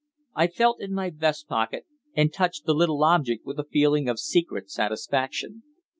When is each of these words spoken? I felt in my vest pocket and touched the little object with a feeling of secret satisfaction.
I 0.33 0.47
felt 0.47 0.81
in 0.81 0.95
my 0.95 1.11
vest 1.11 1.47
pocket 1.47 1.85
and 2.15 2.33
touched 2.33 2.65
the 2.65 2.73
little 2.73 3.03
object 3.03 3.45
with 3.45 3.59
a 3.59 3.63
feeling 3.71 4.09
of 4.09 4.19
secret 4.19 4.71
satisfaction. 4.71 5.61